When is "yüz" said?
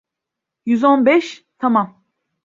0.65-0.83